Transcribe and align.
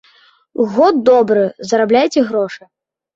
Год 0.77 0.95
добры, 1.09 1.43
зарабляйце 1.73 2.19
грошы. 2.31 2.63